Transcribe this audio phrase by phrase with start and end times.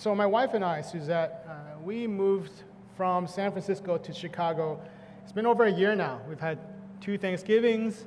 [0.00, 2.52] So, my wife and I, Suzette, uh, we moved
[2.96, 4.80] from San Francisco to Chicago.
[5.22, 6.22] It's been over a year now.
[6.26, 6.58] We've had
[7.02, 8.06] two Thanksgivings,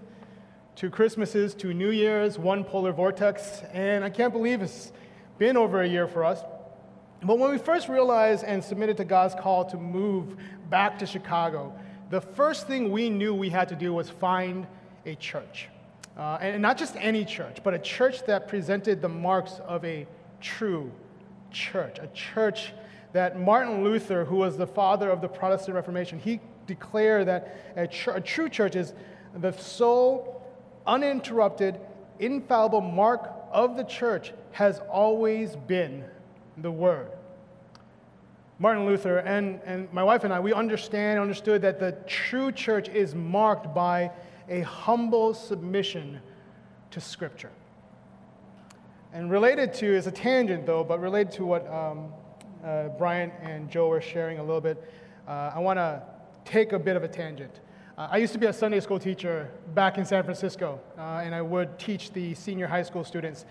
[0.75, 4.91] two Christmases, two New Year's, one polar vortex, and I can't believe it's
[5.37, 6.41] been over a year for us.
[7.21, 10.35] But when we first realized and submitted to God's call to move
[10.71, 11.75] back to Chicago,
[12.09, 14.65] the first thing we knew we had to do was find
[15.05, 15.69] a church.
[16.17, 20.07] Uh, and not just any church, but a church that presented the marks of a
[20.41, 20.91] true
[21.53, 22.73] church, a church
[23.13, 27.87] that Martin Luther, who was the father of the Protestant Reformation, he declared that a,
[27.87, 28.93] ch- a true church is
[29.35, 30.43] the sole,
[30.85, 31.79] uninterrupted,
[32.19, 36.03] infallible mark of the church has always been
[36.57, 37.09] the Word.
[38.59, 42.89] Martin Luther and, and my wife and I, we understand, understood that the true church
[42.89, 44.11] is marked by
[44.49, 46.19] a humble submission
[46.91, 47.51] to Scripture.
[49.13, 52.11] And related to, is a tangent though, but related to what um,
[52.65, 54.83] uh, Brian and Joe were sharing a little bit,
[55.27, 56.01] uh, I want to
[56.45, 57.59] take a bit of a tangent.
[57.95, 61.35] Uh, I used to be a Sunday school teacher back in San Francisco, uh, and
[61.35, 63.45] I would teach the senior high school students.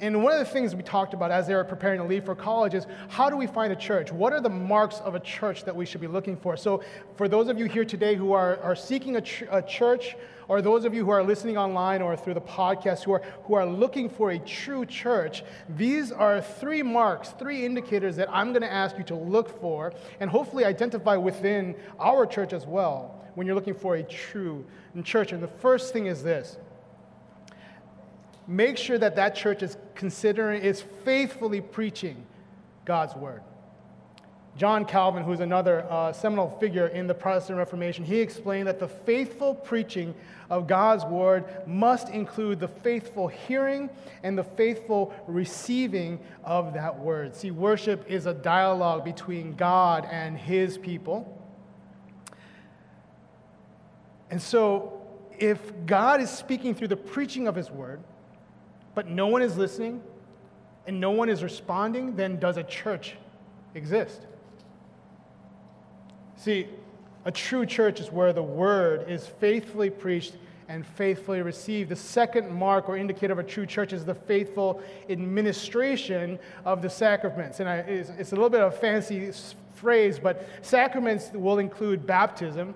[0.00, 2.34] And one of the things we talked about as they were preparing to leave for
[2.34, 4.10] college is how do we find a church?
[4.10, 6.56] What are the marks of a church that we should be looking for?
[6.56, 6.82] So,
[7.16, 10.16] for those of you here today who are, are seeking a, ch- a church,
[10.48, 13.54] or those of you who are listening online or through the podcast who are, who
[13.54, 15.44] are looking for a true church,
[15.76, 19.92] these are three marks, three indicators that I'm going to ask you to look for
[20.20, 24.64] and hopefully identify within our church as well when you're looking for a true
[25.02, 25.32] church.
[25.32, 26.58] And the first thing is this
[28.46, 32.24] make sure that that church is considering, is faithfully preaching
[32.84, 33.42] God's word.
[34.56, 38.86] John Calvin, who's another uh, seminal figure in the Protestant Reformation, he explained that the
[38.86, 40.14] faithful preaching
[40.48, 43.90] of God's word must include the faithful hearing
[44.22, 47.34] and the faithful receiving of that word.
[47.34, 51.40] See, worship is a dialogue between God and his people.
[54.30, 55.00] And so,
[55.36, 58.00] if God is speaking through the preaching of his word,
[58.94, 60.02] but no one is listening
[60.86, 63.16] and no one is responding, then does a church
[63.74, 64.26] exist?
[66.36, 66.68] See,
[67.24, 70.34] a true church is where the word is faithfully preached
[70.68, 71.90] and faithfully received.
[71.90, 76.90] The second mark or indicator of a true church is the faithful administration of the
[76.90, 77.60] sacraments.
[77.60, 79.30] And I, it's, it's, a little bit of a fancy
[79.74, 82.74] phrase, but sacraments will include baptism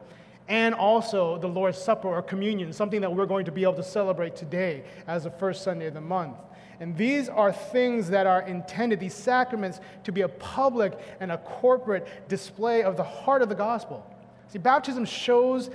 [0.48, 3.82] and also the Lord's Supper or communion, something that we're going to be able to
[3.82, 6.36] celebrate today as the first Sunday of the month.
[6.80, 11.38] And these are things that are intended, these sacraments, to be a public and a
[11.38, 14.06] corporate display of the heart of the gospel.
[14.48, 15.70] See, baptism shows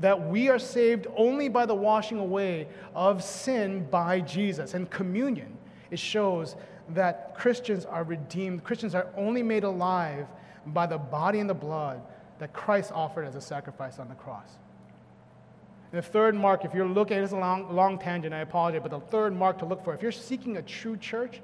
[0.00, 4.74] that we are saved only by the washing away of sin by Jesus.
[4.74, 5.56] And communion,
[5.90, 6.56] it shows
[6.90, 8.64] that Christians are redeemed.
[8.64, 10.26] Christians are only made alive
[10.66, 12.02] by the body and the blood
[12.40, 14.48] that Christ offered as a sacrifice on the cross.
[15.92, 18.90] And the third mark, if you're looking, it's a long, long tangent, I apologize, but
[18.90, 21.40] the third mark to look for, if you're seeking a true church,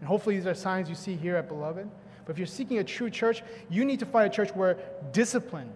[0.00, 1.88] and hopefully these are signs you see here at Beloved,
[2.24, 4.78] but if you're seeking a true church, you need to find a church where
[5.12, 5.72] discipline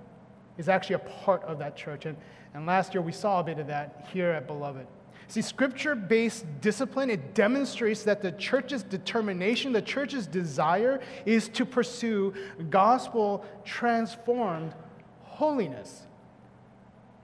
[0.59, 2.07] is actually a part of that church.
[2.07, 2.17] And,
[2.55, 4.87] and last year we saw a bit of that here at Beloved.
[5.33, 11.65] See, scripture based discipline, it demonstrates that the church's determination, the church's desire is to
[11.65, 12.35] pursue
[12.69, 14.75] gospel transformed
[15.23, 16.03] holiness.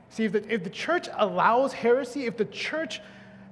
[0.08, 3.02] See, if the, if the church allows heresy, if the church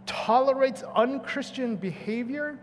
[0.07, 2.59] tolerates unchristian behavior,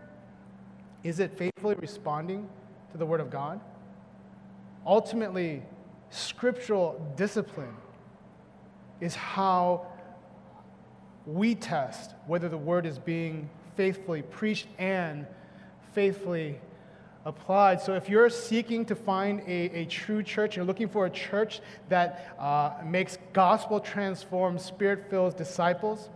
[1.04, 2.48] is it faithfully responding
[2.90, 3.60] to the Word of God?
[4.84, 5.62] Ultimately,
[6.10, 7.76] scriptural discipline
[9.00, 9.93] is how
[11.26, 15.26] we test whether the Word is being faithfully preached and
[15.92, 16.60] faithfully
[17.24, 17.80] applied.
[17.80, 21.60] So if you're seeking to find a, a true church, you're looking for a church
[21.88, 26.10] that uh, makes gospel transformed, spirit filled disciples,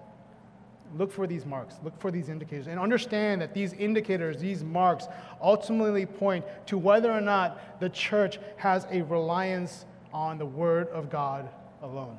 [0.97, 5.06] look for these marks, look for these indicators, and understand that these indicators, these marks,
[5.41, 11.10] ultimately point to whether or not the church has a reliance on the Word of
[11.10, 11.48] God
[11.83, 12.18] alone.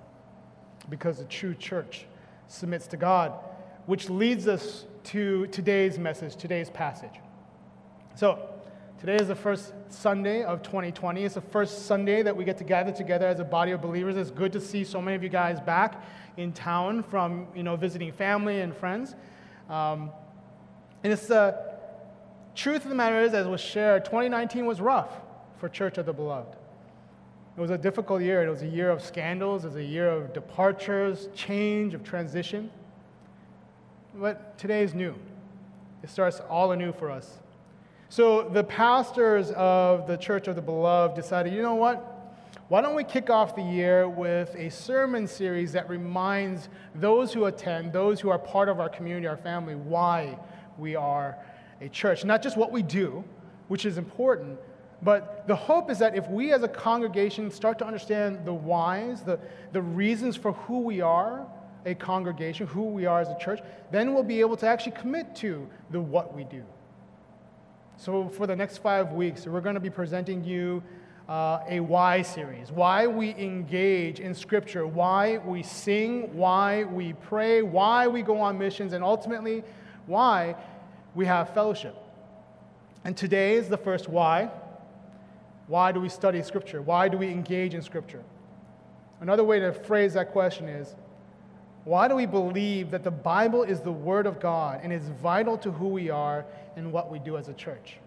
[0.89, 2.05] Because the true church
[2.49, 3.33] submits to God,
[3.85, 7.15] which leads us to today's message, today's passage.
[8.15, 8.49] So,
[8.99, 11.23] Today is the first Sunday of 2020.
[11.23, 14.17] It's the first Sunday that we get to gather together as a body of believers.
[14.17, 16.03] It's good to see so many of you guys back
[16.35, 19.15] in town from you know visiting family and friends.
[19.69, 20.11] Um,
[21.01, 21.57] and it's the
[22.55, 25.21] truth of the matter is, as was shared, 2019 was rough
[25.59, 26.57] for Church of the Beloved.
[27.59, 28.41] It was a difficult year.
[28.41, 29.65] It was a year of scandals.
[29.65, 32.71] It was a year of departures, change, of transition.
[34.15, 35.13] But today is new.
[36.01, 37.39] It starts all anew for us.
[38.07, 42.39] So the pastors of the Church of the Beloved decided, you know what?
[42.69, 47.43] Why don't we kick off the year with a sermon series that reminds those who
[47.43, 50.39] attend, those who are part of our community, our family, why
[50.77, 51.37] we are
[51.81, 52.23] a church?
[52.23, 53.21] Not just what we do,
[53.67, 54.57] which is important,
[55.01, 59.23] but the hope is that if we as a congregation start to understand the whys,
[59.23, 59.39] the,
[59.71, 61.47] the reasons for who we are,
[61.85, 63.61] a congregation, who we are as a church,
[63.91, 66.63] then we'll be able to actually commit to the what we do.
[67.97, 70.83] So, for the next five weeks, we're going to be presenting you
[71.29, 72.71] uh, a why series.
[72.71, 78.57] Why we engage in Scripture, why we sing, why we pray, why we go on
[78.57, 79.63] missions, and ultimately,
[80.05, 80.55] why
[81.13, 81.95] we have fellowship.
[83.03, 84.49] And today is the first why.
[85.69, 86.81] Why do we study Scripture?
[86.81, 88.23] Why do we engage in Scripture?
[89.21, 90.95] Another way to phrase that question is
[91.85, 95.59] why do we believe that the Bible is the Word of God and is vital
[95.59, 96.43] to who we are
[96.75, 97.97] and what we do as a church?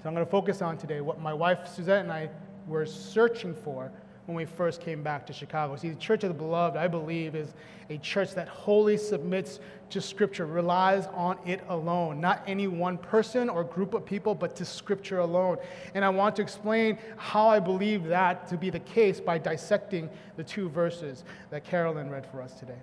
[0.00, 2.30] So I'm going to focus on today what my wife Suzette and I
[2.68, 3.90] were searching for
[4.26, 5.76] when we first came back to Chicago.
[5.76, 7.52] See, the Church of the Beloved, I believe, is
[7.90, 9.60] a church that wholly submits
[9.90, 14.56] to Scripture, relies on it alone, not any one person or group of people, but
[14.56, 15.58] to Scripture alone.
[15.94, 20.08] And I want to explain how I believe that to be the case by dissecting
[20.36, 22.78] the two verses that Carolyn read for us today.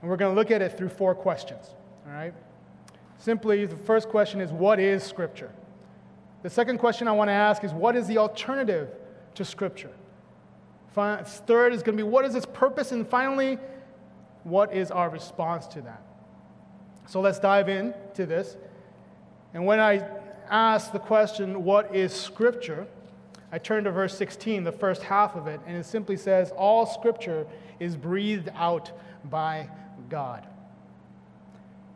[0.00, 1.74] And we're going to look at it through four questions,
[2.06, 2.34] all right?
[3.16, 5.50] Simply, the first question is what is Scripture?
[6.42, 8.90] The second question I want to ask is what is the alternative
[9.36, 9.90] to Scripture?
[10.94, 12.92] Third is going to be what is its purpose?
[12.92, 13.58] And finally,
[14.44, 16.02] what is our response to that?
[17.06, 18.56] So let's dive into this.
[19.54, 20.06] And when I
[20.48, 22.86] ask the question, what is Scripture?
[23.50, 26.86] I turn to verse 16, the first half of it, and it simply says, All
[26.86, 27.46] Scripture
[27.80, 28.90] is breathed out
[29.24, 29.68] by
[30.08, 30.46] God.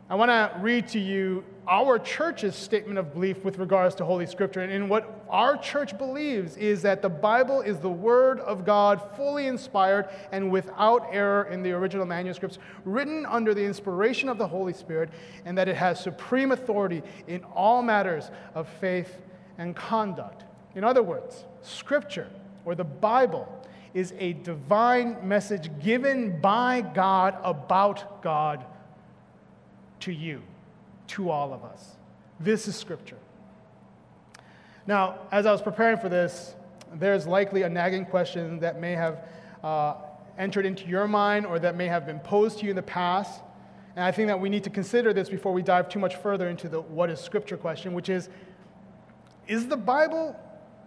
[0.09, 4.25] I want to read to you our church's statement of belief with regards to Holy
[4.25, 4.61] Scripture.
[4.61, 9.01] And in what our church believes is that the Bible is the Word of God,
[9.15, 14.47] fully inspired and without error in the original manuscripts, written under the inspiration of the
[14.47, 15.09] Holy Spirit,
[15.45, 19.17] and that it has supreme authority in all matters of faith
[19.57, 20.45] and conduct.
[20.75, 22.29] In other words, Scripture,
[22.65, 23.47] or the Bible,
[23.93, 28.65] is a divine message given by God about God
[30.01, 30.41] to you
[31.07, 31.95] to all of us.
[32.39, 33.17] This is Scripture.
[34.87, 36.55] Now, as I was preparing for this,
[36.95, 39.27] there's likely a nagging question that may have
[39.61, 39.95] uh,
[40.37, 43.41] entered into your mind or that may have been posed to you in the past.
[43.97, 46.47] And I think that we need to consider this before we dive too much further
[46.47, 48.29] into the what is Scripture question, which is
[49.47, 50.39] Is the Bible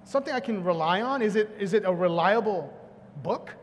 [0.05, 1.21] something I can rely on?
[1.21, 2.73] Is it, is it a reliable
[3.23, 3.55] book?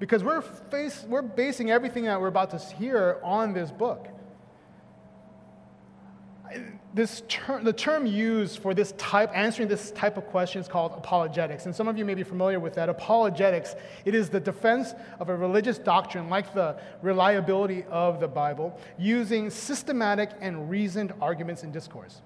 [0.00, 4.08] Because we're, face, we're basing everything that we're about to hear on this book
[6.94, 10.92] this term, the term used for this type, answering this type of question is called
[10.96, 11.66] apologetics.
[11.66, 12.88] And some of you may be familiar with that.
[12.88, 13.74] Apologetics,
[14.04, 19.50] it is the defense of a religious doctrine like the reliability of the Bible, using
[19.50, 22.20] systematic and reasoned arguments and discourse.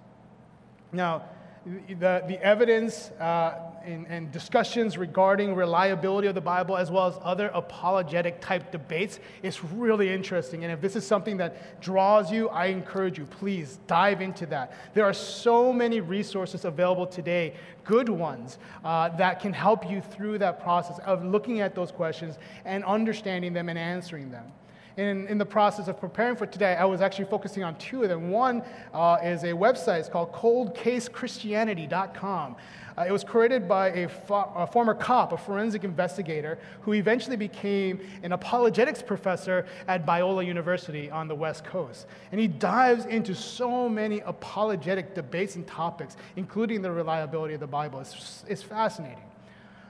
[0.93, 1.25] Now,
[1.65, 7.19] the, the evidence uh, and, and, discussions regarding reliability of the Bible, as well as
[7.23, 10.65] other apologetic type debates, is really interesting.
[10.65, 14.73] And if this is something that draws you, I encourage you, please dive into that.
[14.95, 17.55] There are so many resources available today,
[17.85, 22.39] good ones, uh, that can help you through that process of looking at those questions
[22.65, 24.53] and understanding them and answering them
[24.99, 28.09] in, in the process of preparing for today, I was actually focusing on two of
[28.09, 28.31] them.
[28.31, 32.57] One uh, is a website, it's called coldcasechristianity.com.
[32.99, 37.37] Uh, it was created by a, fo- a, former cop, a forensic investigator, who eventually
[37.37, 42.07] became an apologetics professor at Biola University on the West Coast.
[42.33, 47.69] And he dives into so many apologetic debates and topics, including the reliability of the
[47.69, 48.01] Bible.
[48.01, 49.23] It's, it's fascinating.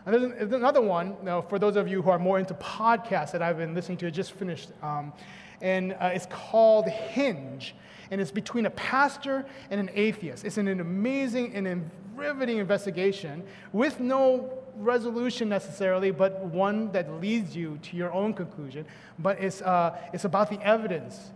[0.05, 3.41] And there's another one, now, for those of you who are more into podcasts that
[3.41, 5.15] I've been listening to, I just finished, um,
[5.61, 7.75] and uh, it's called Hinge.
[8.11, 10.45] And it's between a pastor and an atheist.
[10.45, 17.55] It's an, an amazing and riveting investigation with no resolution necessarily, but one that leads
[17.55, 18.87] you to your own conclusion.
[19.19, 21.33] But it's, uh, it's about the evidence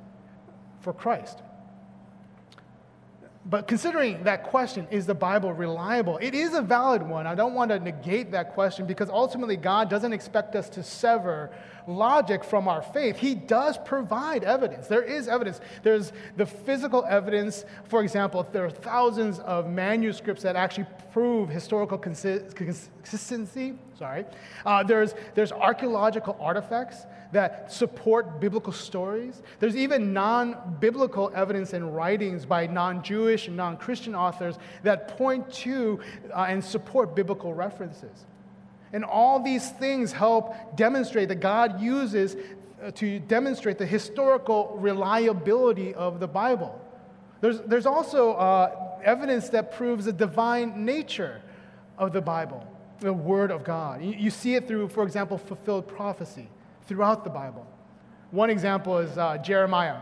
[0.80, 1.42] for Christ.
[3.44, 6.16] But considering that question, is the Bible reliable?
[6.18, 7.26] It is a valid one.
[7.26, 11.50] I don't want to negate that question because ultimately God doesn't expect us to sever
[11.88, 14.86] logic from our faith, he does provide evidence.
[14.86, 15.60] There is evidence.
[15.82, 17.64] There's the physical evidence.
[17.84, 23.74] For example, there are thousands of manuscripts that actually prove historical consistency.
[23.98, 24.24] Sorry.
[24.64, 29.42] Uh, there's, there's archaeological artifacts that support biblical stories.
[29.58, 35.08] There's even non biblical evidence and writings by non Jewish and non Christian authors that
[35.16, 36.00] point to
[36.32, 38.26] uh, and support biblical references.
[38.92, 42.36] And all these things help demonstrate that God uses
[42.82, 46.78] uh, to demonstrate the historical reliability of the Bible.
[47.40, 51.40] There's, there's also uh, evidence that proves the divine nature
[51.96, 52.66] of the Bible,
[53.00, 54.02] the Word of God.
[54.02, 56.48] You, you, see it through, for example, fulfilled prophecy
[56.92, 57.66] throughout the Bible.
[58.32, 59.96] One example is uh, Jeremiah.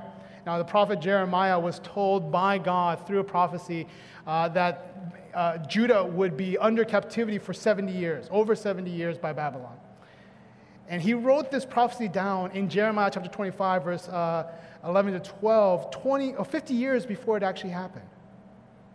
[0.44, 3.86] Now, the prophet Jeremiah was told by God through a prophecy
[4.26, 9.32] uh, that uh, Judah would be under captivity for 70 years, over 70 years by
[9.32, 9.76] Babylon.
[10.88, 14.50] And he wrote this prophecy down in Jeremiah chapter 25, verse uh,
[14.84, 18.06] 11 to 12, 20 or 50 years before it actually happened.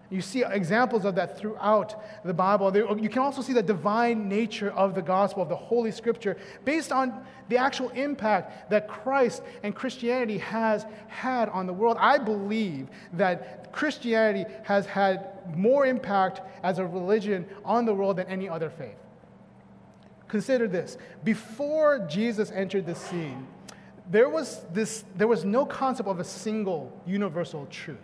[0.09, 2.75] You see examples of that throughout the Bible.
[2.75, 6.91] You can also see the divine nature of the gospel, of the Holy Scripture, based
[6.91, 11.97] on the actual impact that Christ and Christianity has had on the world.
[11.99, 18.27] I believe that Christianity has had more impact as a religion on the world than
[18.27, 18.97] any other faith.
[20.27, 23.47] Consider this before Jesus entered the scene,
[24.09, 27.97] there was, this, there was no concept of a single universal truth.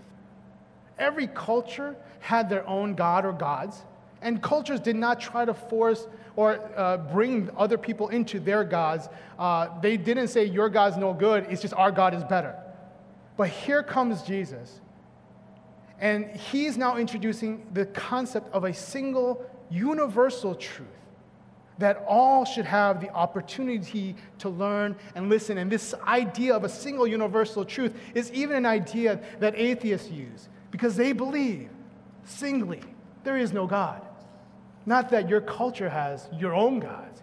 [1.01, 3.81] Every culture had their own god or gods,
[4.21, 9.09] and cultures did not try to force or uh, bring other people into their gods.
[9.39, 12.55] Uh, they didn't say, Your God's no good, it's just our God is better.
[13.35, 14.79] But here comes Jesus,
[15.99, 20.87] and he's now introducing the concept of a single universal truth
[21.79, 25.57] that all should have the opportunity to learn and listen.
[25.57, 30.47] And this idea of a single universal truth is even an idea that atheists use
[30.71, 31.69] because they believe
[32.23, 32.81] singly
[33.23, 34.01] there is no God.
[34.85, 37.21] Not that your culture has your own gods,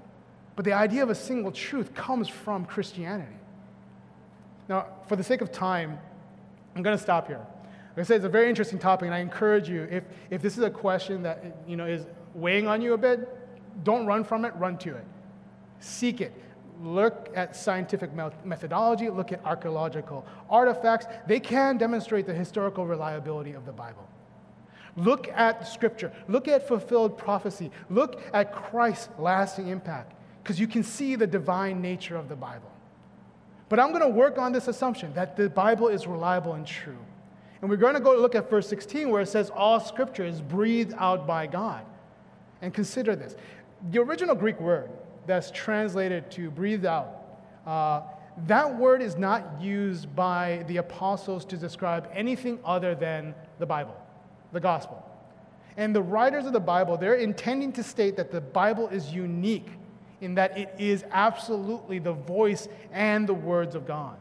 [0.55, 3.33] but the idea of a single truth comes from Christianity.
[4.69, 5.99] Now, for the sake of time,
[6.77, 7.45] I'm going to stop here.
[7.97, 10.57] Like I said, it's a very interesting topic, and I encourage you, if, if this
[10.57, 13.29] is a question that you know, is weighing on you a bit,
[13.83, 15.05] don't run from it, run to it.
[15.81, 16.33] Seek it.
[16.81, 18.11] Look at scientific
[18.45, 21.07] methodology, look at archaeological artifacts.
[21.27, 24.07] They can demonstrate the historical reliability of the Bible.
[24.97, 26.13] Look at Scripture.
[26.29, 27.71] Look at fulfilled prophecy.
[27.91, 32.71] Look at Christ's lasting impact, because you can see the divine nature of the Bible.
[33.69, 36.97] But I'm going to work on this assumption that the Bible is reliable and true.
[37.61, 40.41] And we're going to go look at verse 16 where it says, All Scripture is
[40.41, 41.85] breathed out by God.
[42.63, 43.37] And consider this
[43.91, 44.91] the original Greek word
[45.29, 47.25] that's translated to breathe out,
[47.67, 48.03] uh,
[48.47, 53.95] that word is not used by the apostles to describe anything other than the Bible
[54.53, 55.05] the gospel.
[55.77, 59.69] And the writers of the Bible, they're intending to state that the Bible is unique
[60.21, 64.17] in that it is absolutely the voice and the words of God.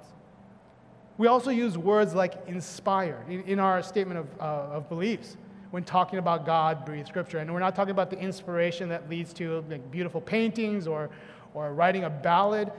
[1.17, 5.37] We also use words like inspired in, in our statement of, uh, of beliefs
[5.71, 7.39] when talking about God breathed scripture.
[7.39, 11.09] And we're not talking about the inspiration that leads to like, beautiful paintings or,
[11.53, 12.71] or writing a ballad.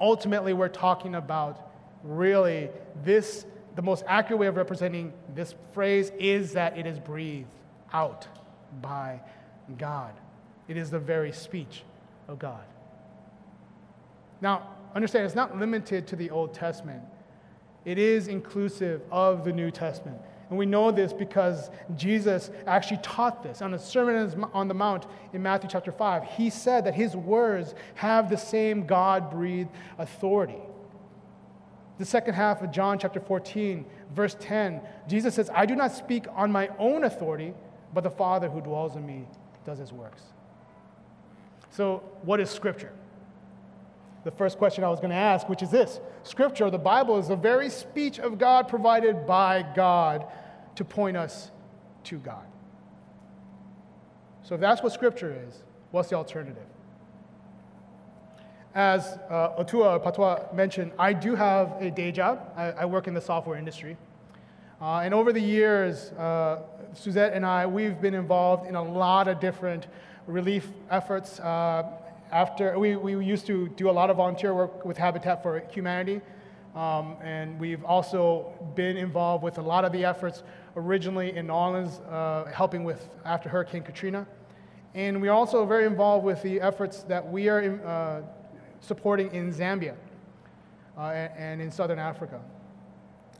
[0.00, 1.70] Ultimately, we're talking about
[2.02, 2.68] really
[3.04, 7.48] this the most accurate way of representing this phrase is that it is breathed
[7.92, 8.26] out
[8.80, 9.20] by
[9.78, 10.12] God.
[10.68, 11.82] It is the very speech
[12.28, 12.64] of God.
[14.40, 17.02] Now, understand, it's not limited to the Old Testament,
[17.84, 20.20] it is inclusive of the New Testament.
[20.50, 25.06] And we know this because Jesus actually taught this on the Sermon on the Mount
[25.32, 26.24] in Matthew chapter 5.
[26.24, 30.58] He said that his words have the same God breathed authority.
[31.98, 36.26] The second half of John chapter 14, verse 10, Jesus says, I do not speak
[36.34, 37.54] on my own authority,
[37.92, 39.26] but the Father who dwells in me
[39.64, 40.22] does his works.
[41.70, 42.92] So, what is Scripture?
[44.24, 47.28] The first question I was going to ask, which is this Scripture, the Bible, is
[47.28, 50.26] the very speech of God provided by God
[50.76, 51.50] to point us
[52.04, 52.44] to God.
[54.42, 56.64] So, if that's what Scripture is, what's the alternative?
[58.74, 62.52] as uh, Otua Patois mentioned, I do have a day job.
[62.56, 63.96] I, I work in the software industry.
[64.80, 66.62] Uh, and over the years, uh,
[66.92, 69.86] Suzette and I, we've been involved in a lot of different
[70.26, 71.38] relief efforts.
[71.38, 71.84] Uh,
[72.34, 76.20] after we, we used to do a lot of volunteer work with Habitat for Humanity,
[76.74, 80.42] um, and we've also been involved with a lot of the efforts
[80.76, 84.26] originally in New Orleans, uh, helping with after Hurricane Katrina.
[84.94, 88.22] And we're also very involved with the efforts that we are in, uh,
[88.80, 89.94] supporting in Zambia
[90.98, 91.02] uh,
[91.38, 92.40] and in southern Africa.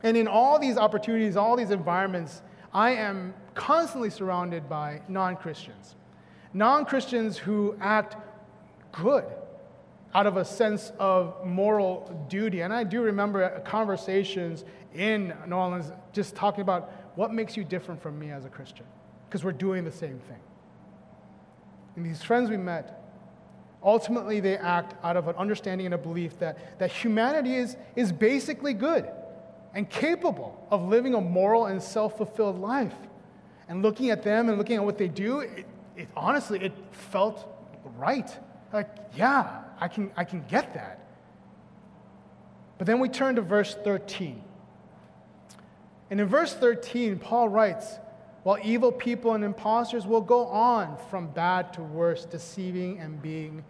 [0.03, 2.41] And in all these opportunities, all these environments,
[2.73, 5.95] I am constantly surrounded by non Christians.
[6.53, 8.15] Non Christians who act
[9.01, 9.25] good
[10.13, 12.61] out of a sense of moral duty.
[12.61, 18.01] And I do remember conversations in New Orleans just talking about what makes you different
[18.01, 18.85] from me as a Christian,
[19.27, 20.39] because we're doing the same thing.
[21.95, 23.01] And these friends we met,
[23.83, 28.11] ultimately they act out of an understanding and a belief that, that humanity is, is
[28.11, 29.09] basically good
[29.73, 32.95] and capable of living a moral and self fulfilled life.
[33.67, 35.65] And looking at them and looking at what they do, it,
[35.97, 37.47] it, honestly, it felt
[37.97, 38.29] right.
[38.75, 40.99] Like, yeah, I can, I can get that.
[42.77, 44.43] But then we turn to verse 13.
[46.11, 47.99] And in verse 13, Paul writes,
[48.43, 53.63] While evil people and impostors will go on from bad to worse, deceiving and being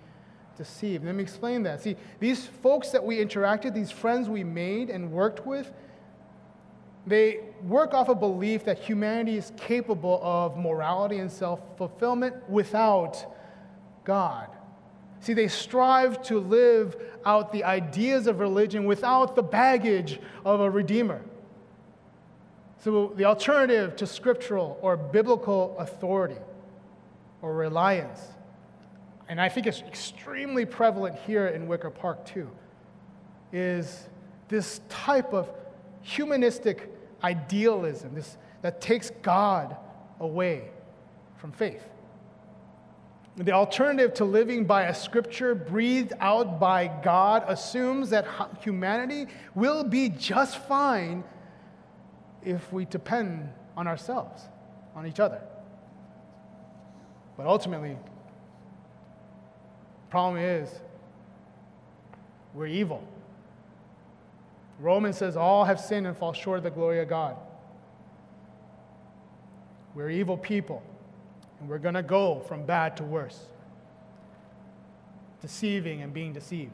[0.58, 1.06] deceived.
[1.06, 1.84] Let me explain that.
[1.84, 5.72] See, these folks that we interacted, these friends we made and worked with,
[7.06, 13.24] they work off a belief that humanity is capable of morality and self fulfillment without
[14.04, 14.50] God.
[15.26, 20.70] See, they strive to live out the ideas of religion without the baggage of a
[20.70, 21.20] redeemer.
[22.84, 26.38] So, the alternative to scriptural or biblical authority
[27.42, 28.22] or reliance,
[29.28, 32.48] and I think it's extremely prevalent here in Wicker Park too,
[33.52, 34.08] is
[34.48, 35.50] this type of
[36.04, 39.76] humanistic idealism this, that takes God
[40.20, 40.70] away
[41.38, 41.84] from faith.
[43.38, 48.26] The alternative to living by a scripture breathed out by God assumes that
[48.62, 51.24] humanity will be just fine
[52.44, 54.44] if we depend on ourselves,
[54.96, 55.42] on each other.
[57.36, 57.98] But ultimately, the
[60.10, 60.70] problem is
[62.54, 63.06] we're evil.
[64.80, 67.36] Romans says all have sinned and fall short of the glory of God.
[69.94, 70.82] We're evil people.
[71.60, 73.40] And we're going to go from bad to worse,
[75.42, 76.74] deceiving and being deceived.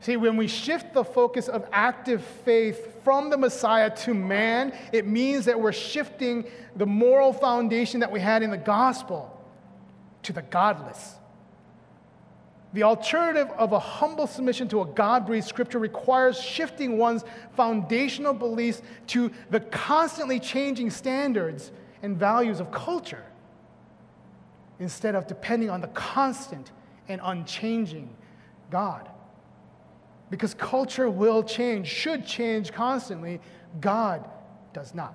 [0.00, 5.06] See, when we shift the focus of active faith from the Messiah to man, it
[5.06, 9.36] means that we're shifting the moral foundation that we had in the gospel
[10.22, 11.16] to the godless.
[12.72, 18.32] The alternative of a humble submission to a God breathed scripture requires shifting one's foundational
[18.32, 23.24] beliefs to the constantly changing standards and values of culture
[24.78, 26.72] instead of depending on the constant
[27.08, 28.08] and unchanging
[28.70, 29.08] God.
[30.30, 33.40] Because culture will change, should change constantly.
[33.80, 34.28] God
[34.72, 35.14] does not.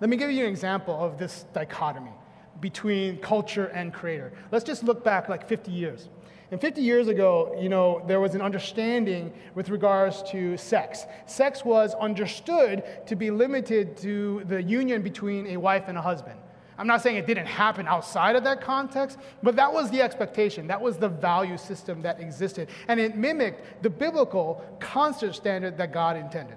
[0.00, 2.12] Let me give you an example of this dichotomy
[2.60, 4.32] between culture and creator.
[4.50, 6.08] Let's just look back like 50 years.
[6.50, 11.04] And 50 years ago, you know, there was an understanding with regards to sex.
[11.26, 16.38] Sex was understood to be limited to the union between a wife and a husband.
[16.78, 20.68] I'm not saying it didn't happen outside of that context, but that was the expectation.
[20.68, 22.68] That was the value system that existed.
[22.86, 26.56] And it mimicked the biblical constant standard that God intended.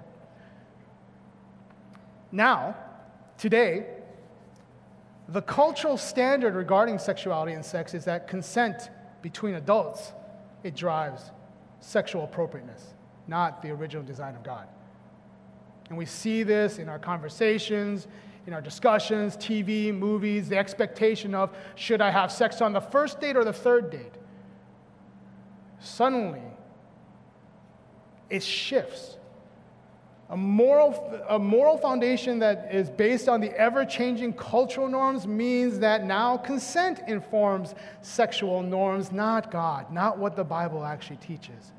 [2.30, 2.76] Now,
[3.36, 3.86] today,
[5.28, 8.90] the cultural standard regarding sexuality and sex is that consent
[9.22, 10.12] between adults,
[10.62, 11.30] it drives
[11.80, 12.94] sexual appropriateness,
[13.26, 14.66] not the original design of God.
[15.88, 18.08] And we see this in our conversations,
[18.46, 23.20] in our discussions, TV, movies, the expectation of should I have sex on the first
[23.20, 24.14] date or the third date?
[25.80, 26.42] Suddenly,
[28.30, 29.16] it shifts
[30.32, 35.78] a moral, a moral foundation that is based on the ever changing cultural norms means
[35.80, 41.72] that now consent informs sexual norms, not God, not what the Bible actually teaches.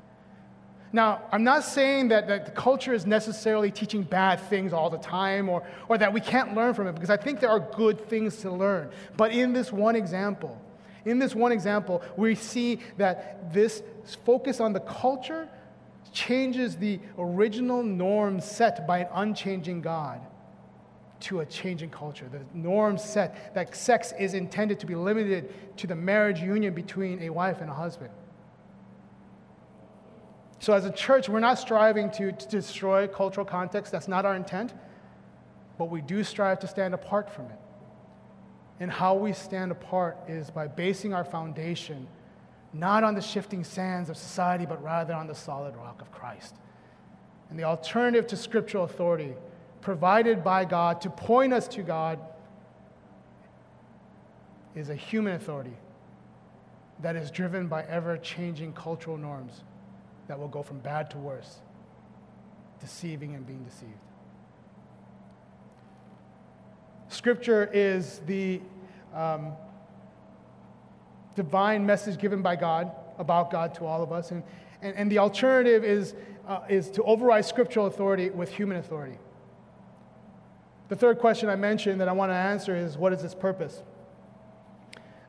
[0.92, 4.98] Now, I'm not saying that, that the culture is necessarily teaching bad things all the
[4.98, 8.08] time or, or that we can't learn from it, because I think there are good
[8.08, 8.88] things to learn.
[9.16, 10.56] But in this one example,
[11.04, 13.82] in this one example, we see that this
[14.24, 15.48] focus on the culture
[16.14, 20.20] changes the original norm set by an unchanging God
[21.20, 22.28] to a changing culture.
[22.30, 27.22] The norm set that sex is intended to be limited to the marriage union between
[27.22, 28.10] a wife and a husband.
[30.60, 33.92] So, as a church, we're not striving to, to destroy cultural context.
[33.92, 34.72] That's not our intent.
[35.78, 37.58] But we do strive to stand apart from it.
[38.80, 42.06] And how we stand apart is by basing our foundation
[42.74, 46.56] not on the shifting sands of society, but rather on the solid rock of Christ.
[47.48, 49.34] And the alternative to scriptural authority
[49.80, 52.18] provided by God to point us to God
[54.74, 55.76] is a human authority
[57.00, 59.62] that is driven by ever changing cultural norms
[60.26, 61.58] that will go from bad to worse,
[62.80, 63.92] deceiving and being deceived.
[67.08, 68.60] Scripture is the
[69.14, 69.52] um,
[71.34, 74.30] divine message given by God about God to all of us.
[74.30, 74.42] And,
[74.82, 76.14] and, and the alternative is,
[76.46, 79.18] uh, is to override scriptural authority with human authority.
[80.88, 83.82] The third question I mentioned that I want to answer is what is its purpose?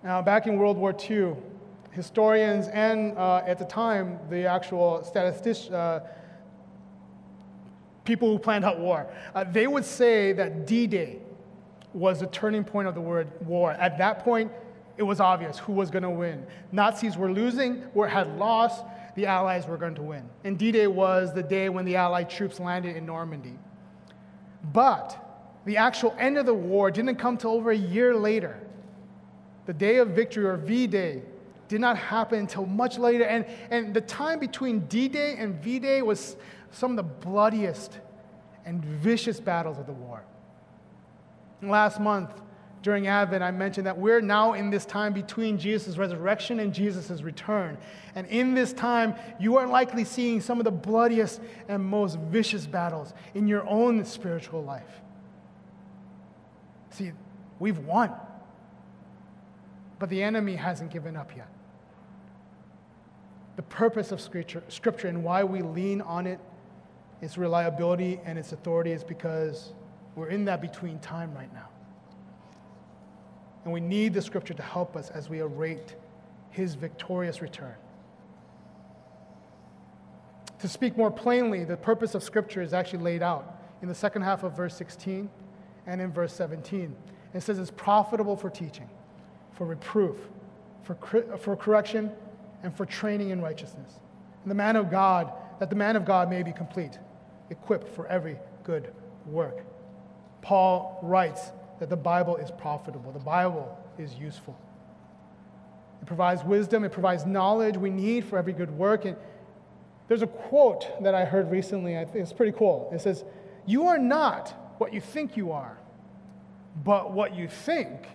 [0.03, 1.35] Now, back in World War II,
[1.91, 6.01] historians and uh, at the time, the actual statisticians, uh,
[8.03, 11.19] people who planned out war, uh, they would say that D Day
[11.93, 13.71] was the turning point of the word war.
[13.71, 14.51] At that point,
[14.97, 16.45] it was obvious who was going to win.
[16.71, 18.83] Nazis were losing or had lost,
[19.15, 20.23] the Allies were going to win.
[20.43, 23.57] And D Day was the day when the Allied troops landed in Normandy.
[24.73, 25.17] But
[25.65, 28.59] the actual end of the war didn't come till over a year later.
[29.65, 31.23] The day of victory, or V Day,
[31.67, 33.23] did not happen until much later.
[33.23, 36.35] And, and the time between D Day and V Day was
[36.71, 37.99] some of the bloodiest
[38.65, 40.23] and vicious battles of the war.
[41.61, 42.29] Last month,
[42.85, 47.23] during Advent, I mentioned that we're now in this time between Jesus' resurrection and Jesus'
[47.23, 47.79] return.
[48.13, 52.67] And in this time, you are likely seeing some of the bloodiest and most vicious
[52.67, 55.01] battles in your own spiritual life.
[56.91, 57.11] See,
[57.57, 58.11] we've won,
[59.97, 61.49] but the enemy hasn't given up yet.
[63.55, 66.39] The purpose of scripture, scripture and why we lean on it,
[67.19, 69.73] its reliability and its authority, is because
[70.15, 71.69] we're in that between time right now.
[73.65, 75.95] And we need the scripture to help us as we await
[76.51, 77.73] his victorious return.
[80.59, 84.21] To speak more plainly, the purpose of scripture is actually laid out in the second
[84.21, 85.29] half of verse 16
[85.85, 86.95] and in verse 17.
[87.33, 88.89] It says it's profitable for teaching,
[89.51, 90.17] for reproof,
[90.83, 90.95] for,
[91.37, 92.11] for correction,
[92.63, 93.99] and for training in righteousness.
[94.43, 96.97] And the man of God, that the man of God may be complete,
[97.49, 98.93] equipped for every good
[99.25, 99.65] work.
[100.41, 104.57] Paul writes that the Bible is profitable, the Bible is useful.
[106.01, 109.05] It provides wisdom, it provides knowledge we need for every good work.
[109.05, 109.17] And
[110.07, 112.89] there's a quote that I heard recently, I think it's pretty cool.
[112.93, 113.23] It says,
[113.65, 115.77] You are not what you think you are,
[116.83, 118.07] but what you think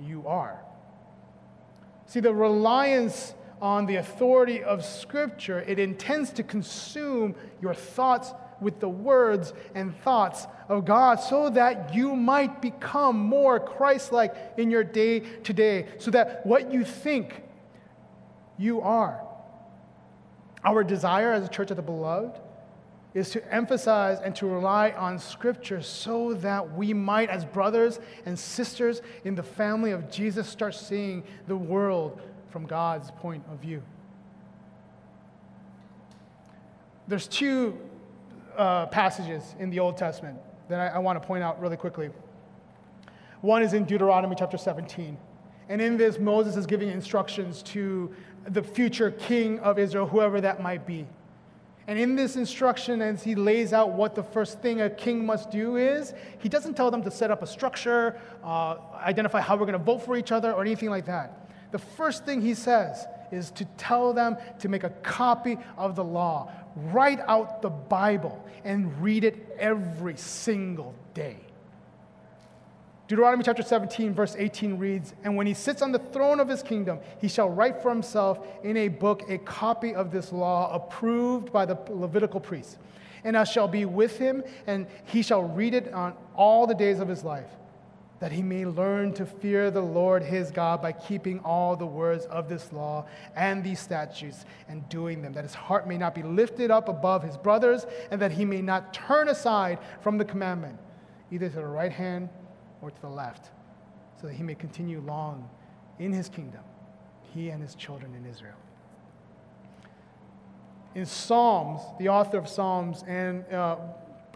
[0.00, 0.60] you are.
[2.06, 8.80] See, the reliance on the authority of Scripture, it intends to consume your thoughts with
[8.80, 14.70] the words and thoughts of God so that you might become more Christ like in
[14.70, 17.42] your day to day, so that what you think
[18.58, 19.24] you are.
[20.64, 22.40] Our desire as a church of the beloved
[23.14, 28.38] is to emphasize and to rely on Scripture so that we might, as brothers and
[28.38, 33.82] sisters in the family of Jesus, start seeing the world from God's point of view.
[37.06, 37.78] There's two
[38.58, 42.10] uh, passages in the Old Testament that I, I want to point out really quickly.
[43.40, 45.16] One is in Deuteronomy chapter 17.
[45.68, 48.14] And in this, Moses is giving instructions to
[48.48, 51.06] the future king of Israel, whoever that might be.
[51.86, 55.50] And in this instruction, as he lays out what the first thing a king must
[55.50, 59.66] do is, he doesn't tell them to set up a structure, uh, identify how we're
[59.66, 61.48] going to vote for each other, or anything like that.
[61.70, 66.04] The first thing he says is to tell them to make a copy of the
[66.04, 66.52] law,
[66.92, 71.36] write out the Bible, and read it every single day.
[73.06, 76.62] Deuteronomy chapter 17, verse 18 reads, And when he sits on the throne of his
[76.62, 81.50] kingdom, he shall write for himself in a book a copy of this law approved
[81.50, 82.76] by the Levitical priests.
[83.24, 87.00] And I shall be with him, and he shall read it on all the days
[87.00, 87.48] of his life
[88.20, 92.24] that he may learn to fear the Lord his God by keeping all the words
[92.26, 96.22] of this law and these statutes and doing them, that his heart may not be
[96.22, 100.78] lifted up above his brothers, and that he may not turn aside from the commandment,
[101.30, 102.28] either to the right hand
[102.82, 103.50] or to the left,
[104.20, 105.48] so that he may continue long
[105.98, 106.62] in his kingdom,
[107.34, 108.56] he and his children in Israel.
[110.94, 113.76] In Psalms, the author of Psalms and uh,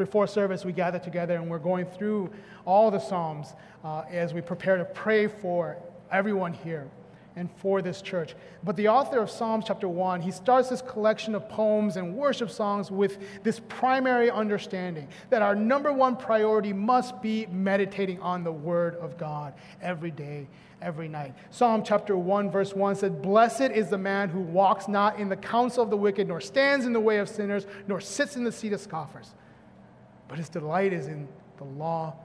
[0.04, 2.30] before service, we gather together and we're going through
[2.64, 5.76] all the Psalms uh, as we prepare to pray for
[6.10, 6.90] everyone here
[7.36, 8.34] and for this church.
[8.62, 12.50] But the author of Psalms chapter 1, he starts this collection of poems and worship
[12.50, 18.52] songs with this primary understanding that our number one priority must be meditating on the
[18.52, 20.48] Word of God every day,
[20.82, 21.34] every night.
[21.50, 25.36] Psalm chapter 1, verse 1 said, Blessed is the man who walks not in the
[25.36, 28.52] counsel of the wicked, nor stands in the way of sinners, nor sits in the
[28.52, 29.34] seat of scoffers
[30.32, 32.16] but his delight is in the law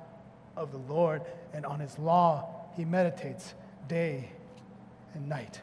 [0.56, 3.54] of the Lord, and on his law he meditates
[3.90, 4.32] day
[5.14, 5.60] and night.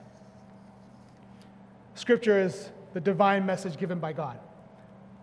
[1.94, 4.38] Scripture is the divine message given by God,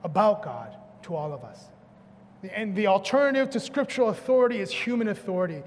[0.04, 1.66] about God to all of us.
[2.56, 5.62] And the alternative to scriptural authority is human authority.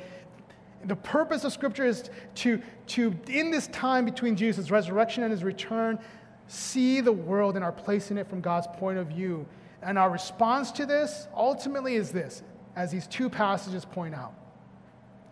[0.85, 5.45] The purpose of Scripture is to, to, in this time between Jesus' resurrection and his
[5.45, 6.01] return,
[6.49, 9.47] see the world and our place in it from God's point of view.
[9.85, 12.43] And our response to this ultimately is this,
[12.75, 14.33] as these two passages point out,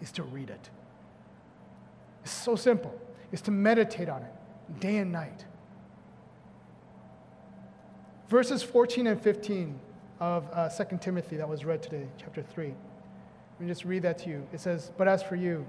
[0.00, 0.70] is to read it.
[2.22, 2.94] It's so simple.
[3.32, 5.44] It's to meditate on it day and night.
[8.28, 9.78] Verses 14 and 15
[10.20, 12.66] of uh, 2 Timothy that was read today, chapter 3.
[12.66, 14.46] Let me just read that to you.
[14.52, 15.66] It says, But as for you,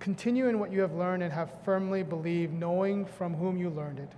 [0.00, 3.98] continue in what you have learned and have firmly believed, knowing from whom you learned
[3.98, 4.12] it,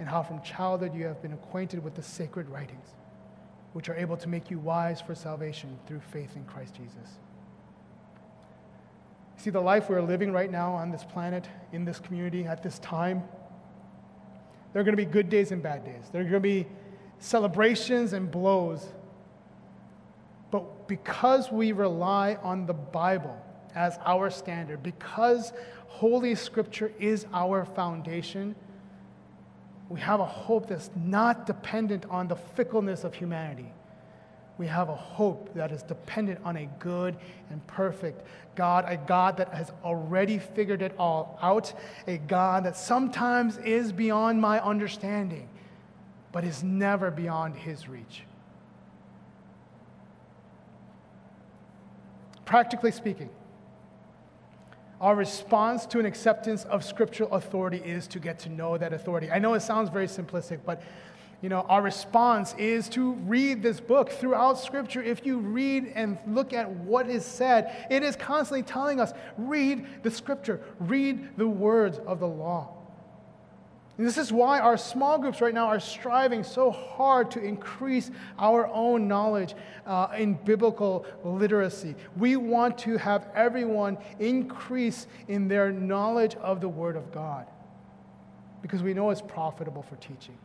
[0.00, 2.88] and how from childhood you have been acquainted with the sacred writings,
[3.74, 7.18] which are able to make you wise for salvation through faith in Christ Jesus.
[9.36, 12.78] See, the life we're living right now on this planet, in this community, at this
[12.80, 13.22] time,
[14.72, 16.04] there are going to be good days and bad days.
[16.12, 16.66] There are going to be
[17.18, 18.86] celebrations and blows.
[20.50, 23.36] But because we rely on the Bible
[23.74, 25.52] as our standard, because
[25.86, 28.54] Holy Scripture is our foundation,
[29.90, 33.70] we have a hope that's not dependent on the fickleness of humanity.
[34.56, 37.16] We have a hope that is dependent on a good
[37.50, 41.72] and perfect God, a God that has already figured it all out,
[42.06, 45.48] a God that sometimes is beyond my understanding
[46.32, 48.22] but is never beyond his reach.
[52.44, 53.30] Practically speaking,
[55.00, 59.30] our response to an acceptance of scriptural authority is to get to know that authority.
[59.30, 60.82] I know it sounds very simplistic, but
[61.40, 65.02] you know, our response is to read this book throughout Scripture.
[65.02, 69.86] If you read and look at what is said, it is constantly telling us read
[70.02, 72.76] the Scripture, read the words of the law.
[74.00, 78.10] And this is why our small groups right now are striving so hard to increase
[78.38, 81.94] our own knowledge uh, in biblical literacy.
[82.16, 87.46] We want to have everyone increase in their knowledge of the Word of God
[88.62, 90.38] because we know it's profitable for teaching.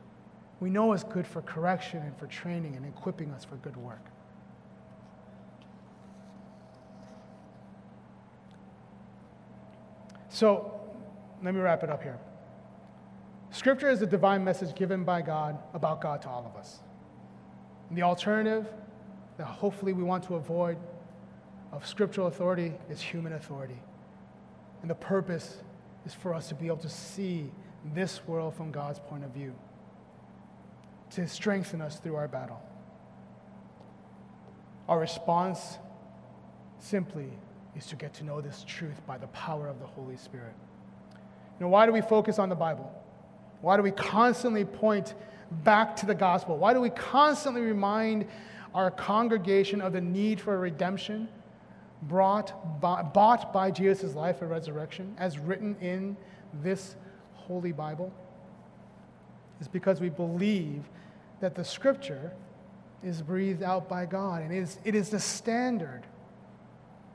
[0.59, 4.05] We know it's good for correction and for training and equipping us for good work.
[10.27, 10.77] So,
[11.41, 12.19] let me wrap it up here.
[13.55, 16.79] Scripture is a divine message given by God about God to all of us.
[17.87, 18.67] And the alternative
[19.37, 20.75] that hopefully we want to avoid
[21.71, 23.81] of scriptural authority is human authority.
[24.81, 25.55] And the purpose
[26.05, 27.49] is for us to be able to see
[27.93, 29.55] this world from God's point of view,
[31.11, 32.61] to strengthen us through our battle.
[34.89, 35.77] Our response
[36.79, 37.29] simply
[37.73, 40.55] is to get to know this truth by the power of the Holy Spirit.
[41.61, 42.91] Know, why do we focus on the Bible?
[43.65, 45.15] Why do we constantly point
[45.63, 46.55] back to the gospel?
[46.55, 48.27] Why do we constantly remind
[48.75, 51.27] our congregation of the need for redemption
[52.03, 56.15] brought by, bought by Jesus' life and resurrection, as written in
[56.61, 56.95] this
[57.33, 58.13] Holy Bible?
[59.59, 60.83] Is because we believe
[61.39, 62.33] that the scripture
[63.03, 66.03] is breathed out by God and it is, it is the standard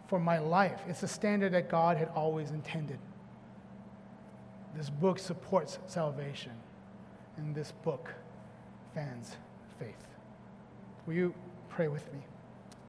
[0.09, 0.81] for my life.
[0.89, 2.99] It's the standard that God had always intended.
[4.77, 6.53] This book supports salvation,
[7.37, 8.13] and this book
[8.95, 9.37] fans
[9.79, 10.07] faith.
[11.07, 11.35] Will you
[11.69, 12.21] pray with me?